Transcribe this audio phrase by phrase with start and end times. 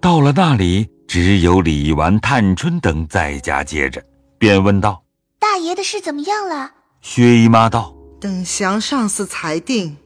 [0.00, 4.02] 到了那里，只有李纨、探春等在家接着，
[4.38, 5.02] 便问道
[5.40, 9.96] ：“大爷的事怎么样了？”薛姨妈道：“等祥上司裁定，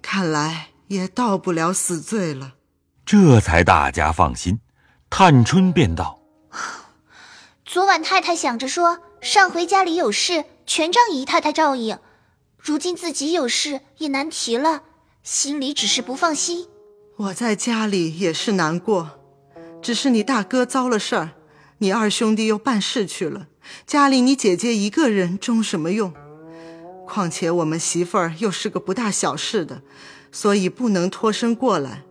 [0.00, 2.54] 看来也到不了死罪了。”
[3.04, 4.60] 这才大家放心。
[5.10, 6.20] 探春便道
[7.64, 11.98] ：“昨晚太太想着说，上回家里有事，全仗姨太太照应。
[12.56, 14.82] 如今自己有事，也难提了，
[15.22, 16.68] 心里只是不放心。
[17.18, 19.10] 我在家里也是难过，
[19.82, 21.30] 只是你大哥遭了事儿，
[21.78, 23.48] 你二兄弟又办事去了，
[23.84, 26.14] 家里你姐姐一个人中什么用？
[27.04, 29.82] 况且我们媳妇儿又是个不大小事的，
[30.30, 32.04] 所以不能脱身过来。”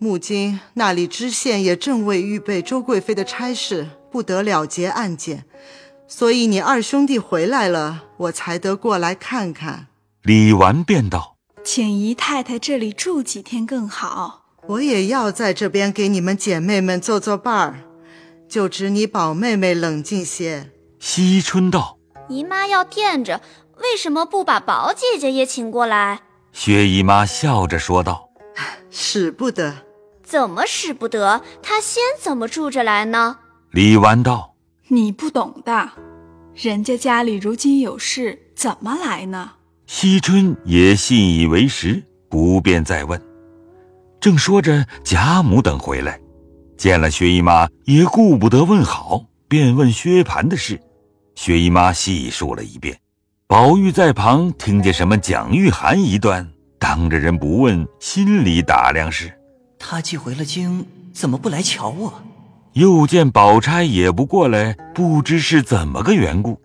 [0.00, 5.44] 木京那里知县也正为预备周贵妃的差事，不得了结案件，
[6.08, 9.88] 所以你二兄弟回来了，我才得过来看看。
[10.22, 11.29] 李纨便道
[11.72, 14.46] ：“请姨太太这里住几天更好。
[14.66, 17.84] 我也要在这边给你们姐妹们做做伴儿，
[18.48, 21.96] 就只你宝妹妹冷静些。”惜春道
[22.28, 23.40] ：“姨妈要垫着，
[23.76, 28.28] 为什么不把宝姐姐也请过来？”薛姨妈笑着说道
[28.90, 29.86] ：“使不得。”
[30.26, 31.40] 怎么使不得？
[31.62, 33.38] 她先怎么住着来呢？
[33.70, 34.56] 李纨道
[34.90, 35.90] ：“你不懂的，
[36.52, 39.52] 人家家里如今有事，怎么来呢？”
[39.92, 43.20] 惜春也信以为实，不便再问。
[44.20, 46.16] 正说着，贾母等回来，
[46.76, 50.80] 见了薛姨妈，也顾不得问好，便问薛蟠的事。
[51.34, 52.96] 薛姨妈细述了一遍。
[53.48, 59.36] 宝玉在旁听见什么蒋玉菡一段，当着人不问，心里打量是。
[59.76, 62.22] 他既回了京，怎么不来瞧我？
[62.74, 66.60] 又见宝钗也不过来，不知是怎么个缘故，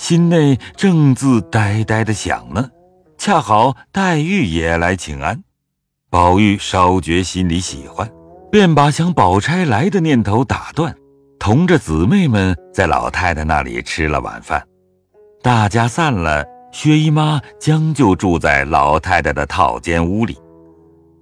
[0.00, 2.70] 心内正自呆呆的想呢。
[3.18, 5.44] 恰好黛玉也来请安，
[6.08, 8.10] 宝玉稍觉心里喜欢，
[8.50, 10.96] 便把想宝钗来的念头打断，
[11.38, 14.66] 同着姊妹们在老太太那里吃了晚饭。
[15.42, 20.38] 大家散了，薛姨妈将就住在老太太的套间屋里。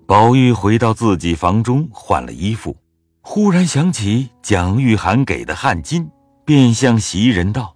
[0.06, 2.76] 宝玉回到自己房中换了衣服，
[3.22, 6.06] 忽然想起蒋玉菡给的汗巾，
[6.44, 7.74] 便向袭人道：“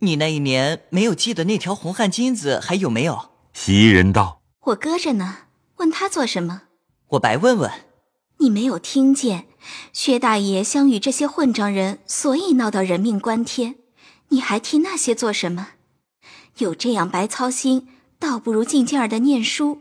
[0.00, 5.36] 你那一年没有系的那条红汗巾子还有没有？”袭人道：“我搁着呢，
[5.76, 6.62] 问他做什么？
[7.08, 7.70] 我白问问。
[8.38, 9.46] 你没有听见，
[9.92, 13.76] 薛大爷相与这些混账人，所以闹到人命关天。
[14.28, 15.68] 你还替那些做什么？
[16.58, 17.88] 有这样白操心，
[18.18, 19.80] 倒不如静静儿的念书。”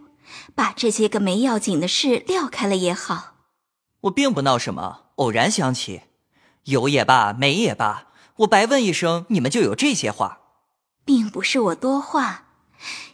[0.55, 3.35] 把这些个没要紧的事撂开了也好。
[4.01, 6.01] 我并不闹什么，偶然想起，
[6.63, 8.07] 有也罢，没也罢，
[8.37, 10.39] 我白问一声，你们就有这些话。
[11.05, 12.45] 并不是我多话，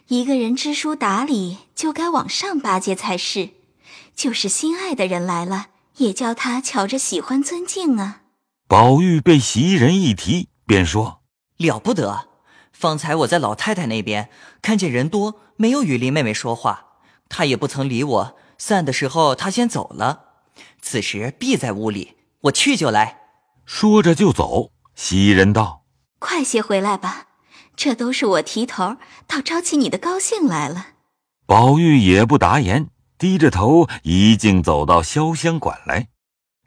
[0.08, 3.50] 一个人知书达理，就该往上巴结才是。
[4.14, 5.66] 就是心爱的人来了，
[5.96, 8.22] 也叫他瞧着喜欢尊敬啊。
[8.66, 11.22] 宝玉被袭人一提，便说
[11.58, 12.28] ：“了不得！
[12.72, 14.30] 方才我在老太太那边
[14.62, 16.86] 看见人多，没有与林妹妹说话。”
[17.28, 20.24] 她也不曾理我，散的时候她先走了。
[20.80, 23.18] 此时必在屋里，我去就来。
[23.66, 24.70] 说着就走。
[25.02, 25.86] 袭人道
[26.20, 27.28] ：“快些回来吧，
[27.74, 30.88] 这都是我提头，倒招起你的高兴来了。”
[31.48, 36.08] 宝玉也不答言，低着头一径走到潇湘馆来。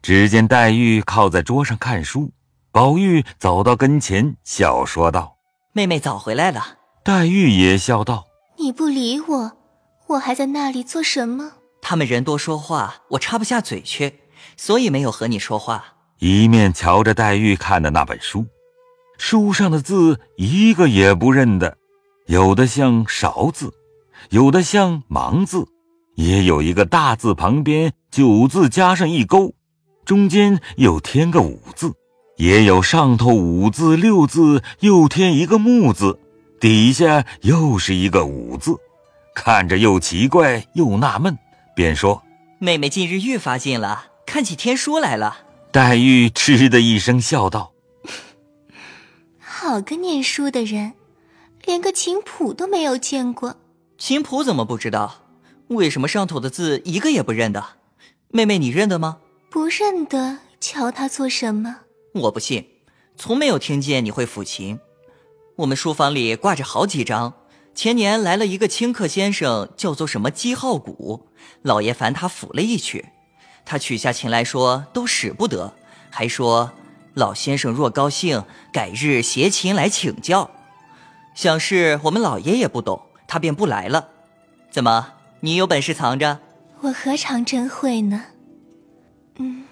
[0.02, 2.32] 只见黛玉靠在桌上看书，
[2.72, 5.36] 宝玉走到跟前，笑说道
[5.72, 8.24] ：“妹妹早回来了。”黛玉也笑道
[8.58, 9.52] ：“你不理我。”
[10.08, 11.52] 我还在那里做什么？
[11.80, 14.22] 他们人多说话，我插不下嘴去，
[14.56, 15.93] 所以没有和你说话。
[16.18, 18.46] 一面瞧着黛玉看的那本书，
[19.18, 21.76] 书上的字一个也不认得，
[22.26, 23.72] 有的像勺字，
[24.30, 25.66] 有的像芒字，
[26.14, 29.54] 也有一个大字旁边九字加上一勾，
[30.04, 31.92] 中间又添个五字，
[32.36, 36.18] 也有上头五字六字又添一个木字，
[36.60, 38.76] 底下又是一个五字。
[39.34, 41.36] 看着又奇怪又纳闷，
[41.74, 42.22] 便说
[42.60, 45.38] ：“妹妹近日愈发近了，看起天书来了。”
[45.74, 47.72] 黛玉嗤的一声笑道
[49.42, 50.92] ：“好个念书的人，
[51.64, 53.56] 连个琴谱都没有见过。
[53.98, 55.24] 琴谱怎么不知道？
[55.66, 57.64] 为什么上头的字一个也不认得？
[58.28, 59.18] 妹妹你认得吗？
[59.50, 61.78] 不认得，瞧他做什么？
[62.12, 62.68] 我不信，
[63.16, 64.78] 从没有听见你会抚琴。
[65.56, 67.34] 我们书房里挂着好几张。”
[67.74, 71.26] 前年来了一个清客先生，叫做什么姬浩古，
[71.62, 73.06] 老爷烦他抚了一曲，
[73.64, 75.74] 他取下琴来说都使不得，
[76.10, 76.72] 还说
[77.14, 80.50] 老先生若高兴，改日携琴来请教。
[81.34, 84.08] 想是我们老爷也不懂，他便不来了。
[84.70, 86.40] 怎么，你有本事藏着？
[86.80, 88.26] 我何尝真会呢？
[89.36, 89.64] 嗯，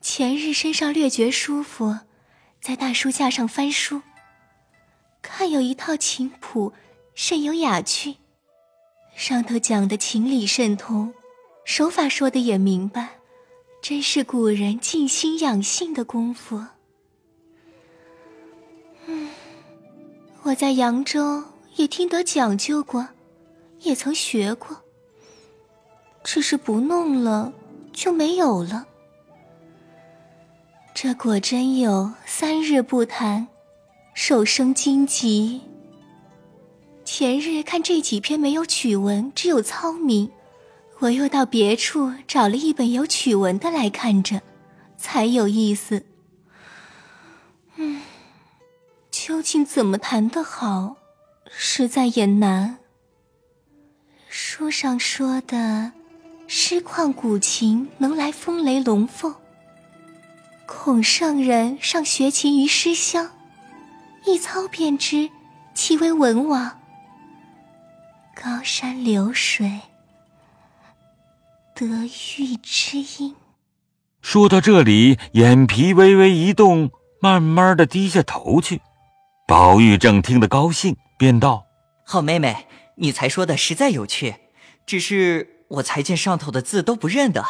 [0.00, 1.98] 前日身上略觉舒服，
[2.60, 4.02] 在大书架上翻书，
[5.22, 6.72] 看有一套琴谱，
[7.14, 8.16] 甚有雅趣。
[9.16, 11.14] 上头讲的情理甚通，
[11.64, 13.18] 手法说的也明白，
[13.80, 16.62] 真是古人静心养性的功夫。
[19.06, 19.30] 嗯，
[20.42, 21.42] 我在扬州
[21.76, 23.08] 也听得讲究过，
[23.80, 24.76] 也曾学过，
[26.22, 27.52] 只是不弄了
[27.92, 28.86] 就没有了。
[30.94, 33.48] 这果真有三日不弹，
[34.14, 35.60] 手生荆棘。
[37.04, 40.30] 前日看这几篇没有曲文，只有糙名，
[41.04, 44.40] 我又到别处找了一本有曲文的来看着，
[44.96, 46.06] 才有意思。
[47.76, 48.00] 嗯，
[49.10, 50.96] 究竟怎么弹得好，
[51.50, 52.78] 实在也难。
[54.28, 55.92] 书上说的
[56.46, 59.34] 诗况古琴能来风雷龙凤，
[60.64, 63.30] 孔圣人尚学琴于诗乡，
[64.24, 65.28] 一操便知
[65.74, 66.80] 其为文王。
[68.34, 69.80] 高山流水，
[71.74, 73.34] 得遇知音。
[74.22, 78.80] 说到这里，眼皮微微一动，慢慢的低下头去。
[79.48, 81.66] 宝玉正听得高兴，便道
[82.06, 84.36] ：“好妹妹，你才说的实在有趣，
[84.86, 87.44] 只是我才见上头的字都不认得，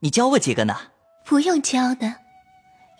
[0.00, 0.76] 你教我几个呢？”
[1.24, 2.16] 不用教的，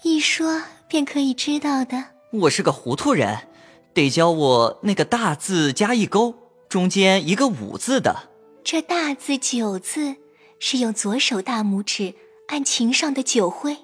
[0.03, 2.07] 一说便可以知道的。
[2.33, 3.49] 我是个糊涂人，
[3.93, 6.35] 得教我那个大字加一勾。
[6.69, 8.31] 中间一个五字的，
[8.63, 10.17] 这大字九字
[10.61, 12.15] 是用左手大拇指
[12.47, 13.79] 按琴上的九徽，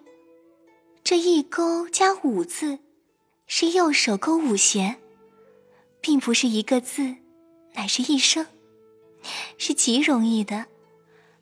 [1.02, 2.78] 这一勾加五字
[3.48, 4.96] 是右手勾五弦，
[6.00, 7.16] 并不是一个字，
[7.74, 8.46] 乃是一声，
[9.58, 10.66] 是极容易的。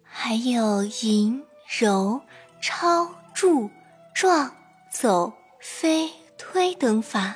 [0.02, 1.42] 还有吟、
[1.80, 2.20] 揉、
[2.62, 3.68] 抄、注、
[4.14, 4.54] 撞、
[4.92, 6.08] 走、飞、
[6.38, 7.34] 推等法，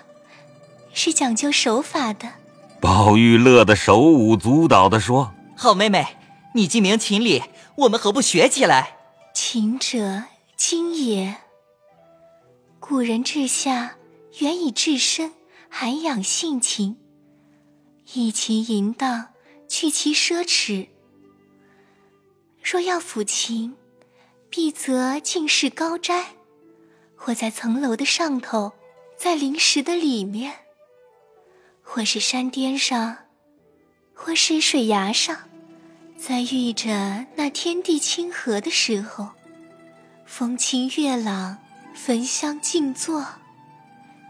[0.95, 2.29] 是讲究手法的。
[2.81, 6.07] 宝玉乐得手舞足蹈地说：“好妹妹，
[6.55, 7.43] 你既明琴理，
[7.77, 8.97] 我们何不学起来？
[9.35, 10.25] 琴者，
[10.57, 11.37] 精也。
[12.81, 13.97] 古人治下，
[14.39, 15.35] 原以治身，
[15.69, 16.97] 涵养性情，
[18.15, 19.29] 一其淫荡，
[19.69, 20.89] 去其奢侈。
[22.63, 23.77] 若要抚琴，
[24.49, 26.35] 必则进士高斋，
[27.15, 28.73] 或在层楼的上头，
[29.17, 30.55] 在灵石的里面。”
[31.91, 33.17] 或是山巅上，
[34.13, 35.48] 或是水崖上，
[36.19, 39.29] 在遇着那天地清和的时候，
[40.27, 41.59] 风清月朗，
[41.95, 43.25] 焚香静坐，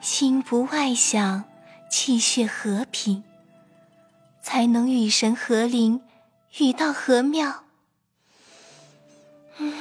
[0.03, 1.45] 心不外想，
[1.91, 3.25] 气血和平，
[4.43, 6.03] 才能与神合灵，
[6.59, 7.65] 与道合妙。
[9.57, 9.73] 嗯，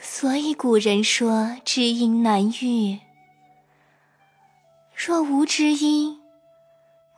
[0.00, 3.00] 所以古人说知音难遇。
[4.94, 6.20] 若无知音。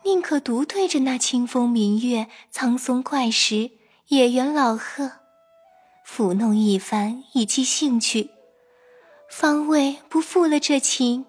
[0.05, 3.69] 宁可独对着那清风明月、苍松怪石、
[4.09, 5.11] 野原老鹤，
[6.03, 8.31] 抚弄一番以寄兴趣，
[9.29, 11.27] 方为不负了这情。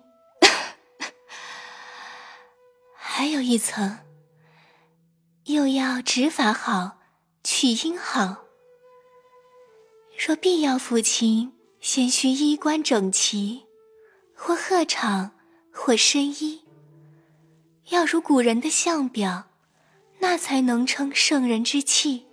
[2.97, 3.99] 还有一层，
[5.45, 7.01] 又要指法好，
[7.45, 8.45] 曲音好。
[10.27, 13.67] 若必要抚琴，先须衣冠整齐，
[14.35, 15.33] 或鹤氅，
[15.71, 16.65] 或深衣。
[17.91, 19.51] 要如古人的相表，
[20.21, 22.29] 那才能称圣人之气。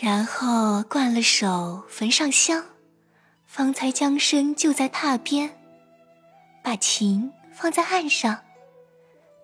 [0.00, 2.64] 然后灌了手，焚上香，
[3.46, 5.56] 方才将身就在榻边，
[6.64, 8.40] 把琴放在案上，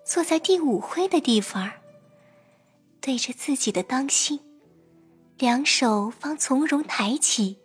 [0.05, 1.71] 坐在第五徽的地方，
[3.01, 4.41] 对着自己的当心，
[5.39, 7.61] 两手方从容抬起，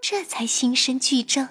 [0.00, 1.46] 这才心身俱正。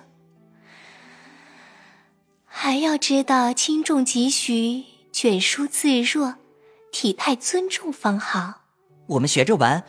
[2.43, 6.37] 还要知道轻重急徐，卷舒自若，
[6.91, 8.63] 体态尊重方好。
[9.05, 9.83] 我们学着玩，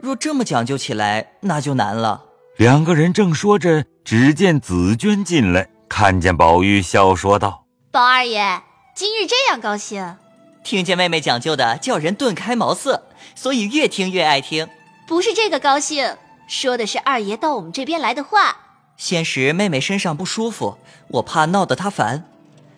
[0.00, 2.24] 若这么讲究起来，那就难了。
[2.56, 8.62] 两个人正说着，只见紫娟进来，看见宝玉，笑说道：“宝二爷，
[8.94, 10.16] 今日这样高兴，
[10.62, 13.02] 听见妹妹讲究的，叫人顿开茅塞，
[13.34, 14.68] 所以越听越爱听。
[15.06, 18.56] 不是这个高兴，说的是二爷到我们这边来的话。”
[18.96, 22.20] 先时妹妹身上不舒服，我怕闹得她烦；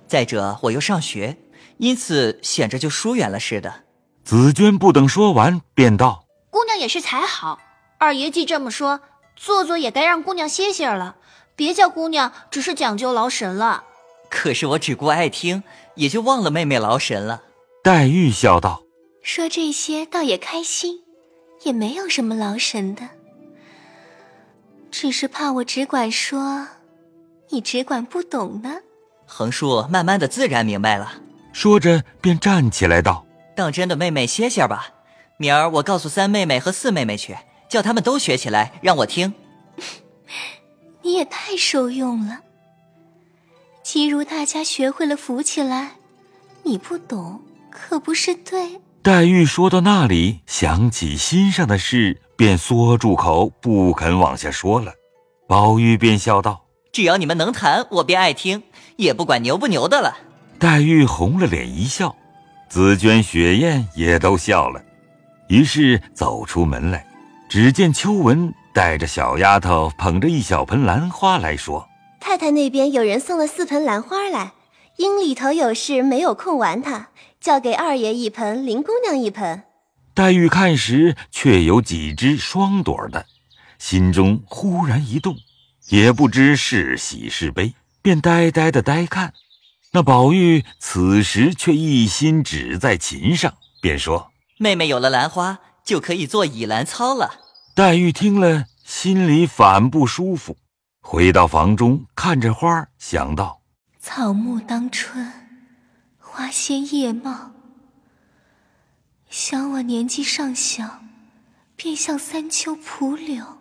[0.07, 1.37] 再者我又上学，
[1.77, 3.83] 因此显着就疏远了似的。
[4.25, 6.25] 紫娟不等说完，便道
[6.57, 7.59] ：“姑娘也是才好，
[7.99, 9.01] 二爷既这么说，
[9.37, 11.17] 做做也该让姑娘歇歇了，
[11.55, 13.85] 别叫姑娘只是讲究劳神了。
[14.31, 15.63] 可是我只顾爱听，
[15.97, 17.43] 也就忘了妹妹劳神了。”
[17.85, 18.85] 黛玉笑道
[19.23, 21.03] ：“说这些倒也开心，
[21.65, 23.03] 也没有什么劳神的。
[24.91, 26.69] 只是怕我只管说，
[27.51, 28.77] 你只管不懂呢。
[29.27, 31.21] 横竖慢慢的自然明白了。
[31.53, 34.89] 说着便站起来道：“当真的妹妹歇歇吧，
[35.39, 37.37] 明儿我告诉三妹妹和四妹妹去，
[37.69, 39.35] 叫他们都学起来，让我听。
[41.03, 42.41] 你也太受用了。
[43.83, 45.93] 既如大家学会了扶起来，
[46.65, 54.95] 你不懂可不是对。”黛玉说到那里，想起心上的事，便缩住口，不肯往下说了。
[55.47, 58.65] 宝玉便笑道：“只要你们能谈，我便爱听，
[58.97, 60.17] 也不管牛不牛的了。”
[60.59, 62.17] 黛玉红了脸一笑，
[62.69, 64.83] 紫鹃、雪雁也都笑了。
[65.49, 67.07] 于是走出门来，
[67.49, 71.89] 只见秋文带着小丫头捧着一小盆兰花来说
[72.21, 74.53] ：“太太那边有人送了四盆兰花来，
[74.97, 79.63] 因里头有事没有空玩它。”交给二爷一盆，林姑娘一盆。
[80.15, 83.27] 黛玉看时，却有几只双朵的，
[83.79, 85.37] 心中忽然一动，
[85.91, 89.33] 也不知是喜是悲，便呆呆的呆看。
[89.93, 97.41] 那宝玉此时却一心只在琴上，便说：“妹妹有了兰花，就可以做倚兰操了。”
[97.75, 100.57] 黛玉听了，心里反不舒服，
[101.01, 103.61] 回到房中看着花，想到：
[104.01, 105.33] 草木当春。
[106.19, 107.53] 花鲜叶茂，
[109.31, 111.01] 想我年纪尚小，
[111.77, 113.57] 便像三秋蒲柳。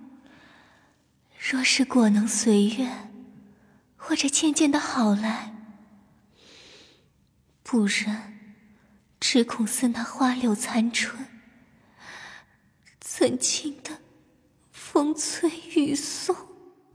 [1.39, 3.13] 若是果能随愿，
[3.95, 5.53] 或者渐渐的好来；
[7.63, 8.34] 不然，
[9.27, 11.25] 只恐似那花柳残春，
[13.01, 13.89] 曾经的
[14.71, 16.33] 风吹雨送？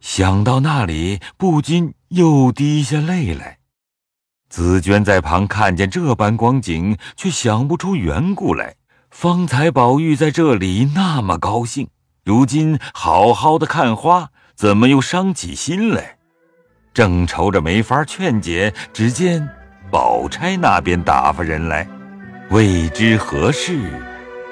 [0.01, 3.59] 想到那里，不禁又滴下泪来。
[4.49, 8.77] 紫娟在旁看见这般光景，却想不出缘故来。
[9.11, 11.89] 方才宝玉在这里那么高兴，
[12.25, 16.17] 如今好好的看花，怎么又伤起心来？
[16.95, 19.47] 正愁着没法劝解，只见
[19.91, 21.87] 宝钗那边打发人来，
[22.51, 23.79] 未知何事，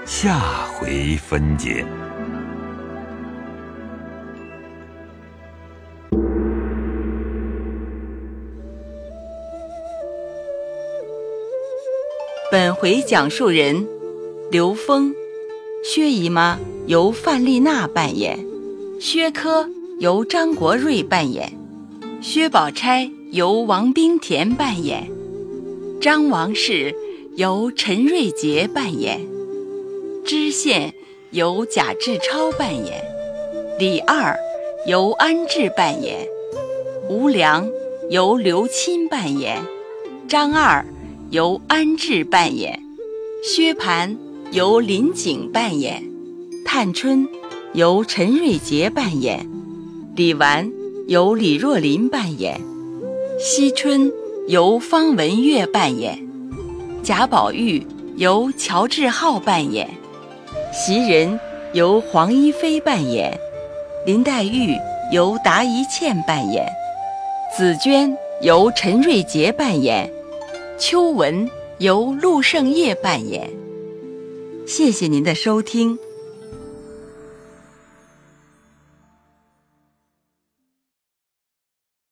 [0.07, 0.39] 下
[0.69, 1.85] 回分解。
[12.53, 13.85] 本回讲述人：
[14.53, 15.13] 刘峰，
[15.83, 18.39] 薛姨妈由范丽娜扮演，
[19.01, 21.53] 薛科由张国瑞扮演，
[22.21, 25.11] 薛宝钗由王冰田扮演，
[26.01, 26.95] 张王氏
[27.39, 29.21] 由陈瑞杰扮演，
[30.25, 30.93] 知县
[31.31, 33.01] 由贾志超扮演，
[33.79, 34.37] 李二
[34.89, 36.27] 由安志扮演，
[37.09, 37.71] 吴良
[38.11, 39.57] 由刘钦扮演，
[40.27, 40.85] 张二。
[41.31, 42.83] 由安志扮演，
[43.45, 44.17] 薛蟠
[44.51, 46.11] 由林景扮演，
[46.65, 47.29] 探春
[47.73, 49.49] 由陈瑞杰扮演，
[50.17, 50.73] 李纨
[51.07, 52.61] 由李若琳扮演，
[53.39, 54.13] 惜春
[54.49, 56.28] 由方文月扮演，
[57.09, 57.83] 贾宝玉
[58.19, 59.89] 由乔治浩扮演，
[60.75, 61.41] 袭人
[61.73, 63.35] 由黄一飞扮演，
[64.05, 64.77] 林黛玉
[65.11, 66.71] 由达一茜扮演，
[67.57, 70.13] 紫娟由陈瑞杰扮演。
[70.79, 71.49] 秋文
[71.79, 73.49] 由陆胜业扮演，
[74.67, 75.99] 谢谢您的收听。